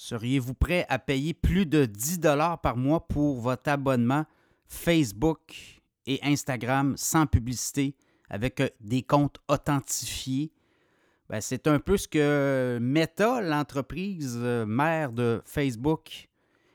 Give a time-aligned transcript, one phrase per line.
[0.00, 4.26] Seriez-vous prêt à payer plus de 10 dollars par mois pour votre abonnement
[4.68, 7.96] Facebook et Instagram sans publicité
[8.30, 10.52] avec euh, des comptes authentifiés?
[11.28, 16.28] Ben, c'est un peu ce que Meta, l'entreprise euh, mère de Facebook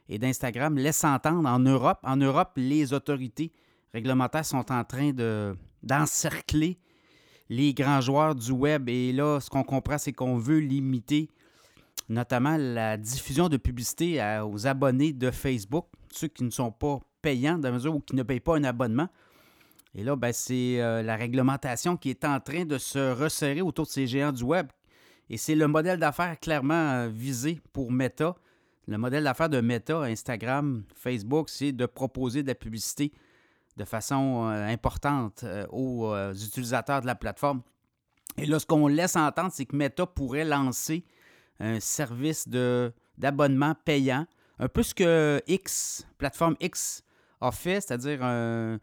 [0.09, 1.99] et d'Instagram, laisse entendre en Europe.
[2.03, 3.53] En Europe, les autorités
[3.93, 6.77] réglementaires sont en train de, d'encercler
[7.47, 8.89] les grands joueurs du web.
[8.89, 11.29] Et là, ce qu'on comprend, c'est qu'on veut limiter
[12.09, 17.57] notamment la diffusion de publicité aux abonnés de Facebook, ceux qui ne sont pas payants
[17.57, 19.09] de mesure ou qui ne payent pas un abonnement.
[19.95, 23.85] Et là, ben, c'est euh, la réglementation qui est en train de se resserrer autour
[23.85, 24.67] de ces géants du web.
[25.29, 28.35] Et c'est le modèle d'affaires clairement euh, visé pour Meta.
[28.87, 33.13] Le modèle d'affaires de Meta, Instagram, Facebook, c'est de proposer de la publicité
[33.77, 37.61] de façon euh, importante aux utilisateurs de la plateforme.
[38.37, 41.05] Et là, ce qu'on laisse entendre, c'est que Meta pourrait lancer
[41.63, 42.47] un service
[43.17, 44.25] d'abonnement payant,
[44.59, 47.03] un peu ce que X, plateforme X,
[47.41, 48.79] a fait, c'est-à-dire une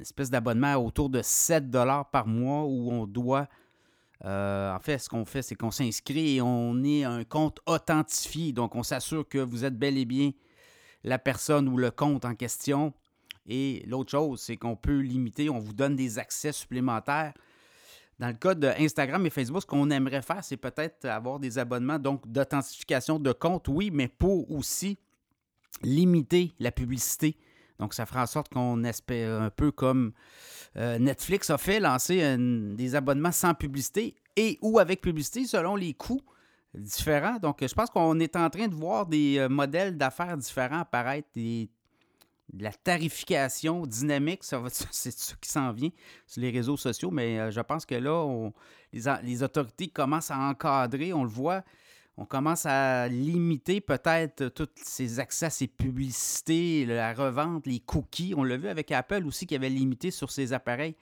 [0.00, 3.48] espèce d'abonnement autour de 7 dollars par mois où on doit
[4.24, 8.52] euh, en fait, ce qu'on fait, c'est qu'on s'inscrit et on est un compte authentifié.
[8.52, 10.32] Donc, on s'assure que vous êtes bel et bien
[11.04, 12.92] la personne ou le compte en question.
[13.46, 17.32] Et l'autre chose, c'est qu'on peut limiter, on vous donne des accès supplémentaires
[18.20, 21.98] dans le cas d'Instagram et Facebook, ce qu'on aimerait faire, c'est peut-être avoir des abonnements
[21.98, 24.98] donc d'authentification de compte, oui, mais pour aussi
[25.82, 27.38] limiter la publicité.
[27.78, 30.12] Donc, ça fera en sorte qu'on espère un peu comme
[30.76, 35.94] euh, Netflix a fait, lancer des abonnements sans publicité et ou avec publicité selon les
[35.94, 36.20] coûts
[36.74, 37.38] différents.
[37.38, 41.28] Donc, je pense qu'on est en train de voir des euh, modèles d'affaires différents apparaître,
[42.52, 44.42] de la tarification dynamique,
[44.90, 45.90] c'est ce qui s'en vient
[46.26, 48.50] sur les réseaux sociaux, mais euh, je pense que là,
[48.92, 51.62] les, autorités commencent à encadrer, on le voit,
[52.16, 58.34] on commence à limiter peut-être tous ces accès à ces publicités, la revente, les cookies.
[58.36, 60.96] On l'a vu avec Apple aussi qui avait limité sur ses appareils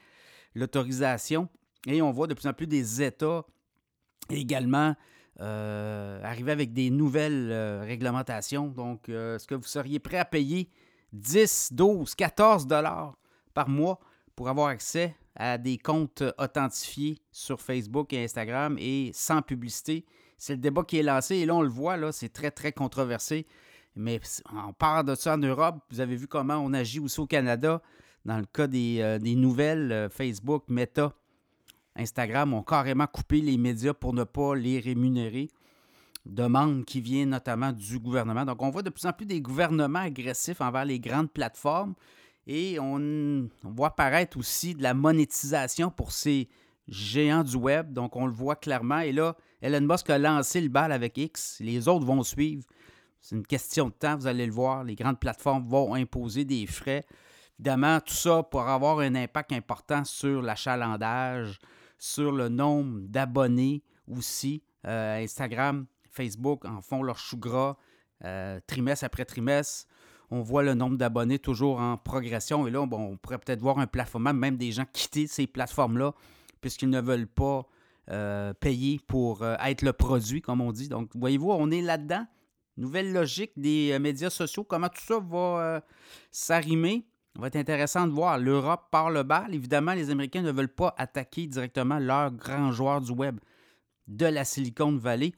[0.54, 1.48] l'autorisation.
[1.86, 3.44] Et on voit de plus en plus des États
[4.30, 4.94] également
[5.40, 8.68] euh, arriver avec des nouvelles euh, réglementations.
[8.68, 10.70] Donc, est-ce que vous seriez prêt à payer
[11.12, 13.16] 10, 12, 14 dollars
[13.54, 13.98] par mois
[14.34, 20.04] pour avoir accès à des comptes authentifiés sur Facebook et Instagram et sans publicité.
[20.36, 22.72] C'est le débat qui est lancé et là, on le voit, là, c'est très, très
[22.72, 23.46] controversé.
[23.96, 24.20] Mais
[24.68, 25.76] on part de ça en Europe.
[25.90, 27.82] Vous avez vu comment on agit aussi au Canada.
[28.24, 31.12] Dans le cas des, euh, nouvelles, euh, Facebook, Meta,
[31.96, 35.48] Instagram ont carrément coupé les médias pour ne pas les rémunérer
[36.26, 38.44] demande qui vient notamment du gouvernement.
[38.44, 41.94] Donc, on voit de plus en plus des gouvernements agressifs envers les grandes plateformes
[42.46, 46.48] et on, voit apparaître aussi de la monétisation pour ces
[46.88, 47.92] géants du web.
[47.92, 49.00] Donc, on le voit clairement.
[49.00, 51.58] Et là, Elon Musk a lancé le bal avec X.
[51.60, 52.64] Les autres vont suivre.
[53.20, 54.84] C'est une question de temps, vous allez le voir.
[54.84, 57.04] Les grandes plateformes vont imposer des frais.
[57.58, 61.58] Évidemment, tout ça pour avoir un impact important sur l'achalandage,
[61.98, 64.62] sur le nombre d'abonnés aussi.
[64.86, 65.86] Euh, Instagram
[66.18, 67.76] Facebook en font leur chou gras
[68.24, 69.86] euh, trimestre après trimestre.
[70.30, 72.66] On voit le nombre d'abonnés toujours en progression.
[72.66, 76.12] Et là, on pourrait peut-être voir un plafonnement, même des gens quitter ces plateformes-là,
[76.60, 77.66] puisqu'ils ne veulent pas
[78.10, 80.88] euh, payer pour euh, être le produit, comme on dit.
[80.88, 82.26] Donc, voyez-vous, on est là-dedans.
[82.76, 85.82] Nouvelle logique des médias sociaux, comment tout ça va
[86.30, 87.06] s'arrimer?
[87.34, 88.38] Ça va être intéressant de voir.
[88.38, 89.54] L'Europe part le bal.
[89.54, 93.40] Évidemment, les Américains ne veulent pas attaquer directement leurs grands joueurs du web
[94.06, 95.32] de la Silicon Valley.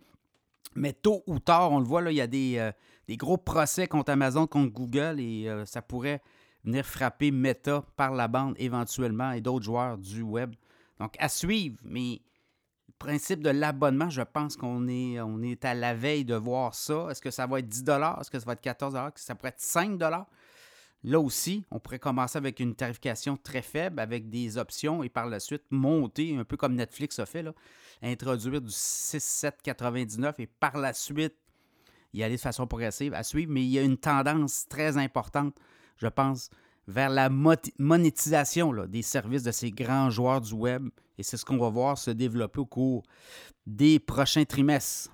[0.74, 2.72] Mais tôt ou tard, on le voit, là, il y a des, euh,
[3.16, 6.22] gros procès contre Amazon, contre Google, et euh, ça pourrait
[6.64, 10.54] venir frapper Meta par la bande éventuellement et d'autres joueurs du web.
[10.98, 12.20] Donc, à suivre, mais
[12.88, 17.08] le principe de l'abonnement, je pense qu'on est, à la veille de voir ça.
[17.10, 19.34] Est-ce que ça va être 10 Est-ce que ça va être 14 Est-ce que ça
[19.34, 19.98] pourrait être 5
[21.02, 25.26] Là aussi, on pourrait commencer avec une tarification très faible, avec des options, et par
[25.26, 27.44] la suite monter, un peu comme Netflix a fait,
[28.02, 31.34] introduire du 6,799 et par la suite
[32.12, 33.52] y aller de façon progressive à suivre.
[33.52, 35.56] Mais il y a une tendance très importante,
[35.96, 36.50] je pense,
[36.86, 40.88] vers la monétisation des services de ces grands joueurs du web.
[41.18, 43.04] Et c'est ce qu'on va voir se développer au cours
[43.66, 45.10] des prochains trimestres.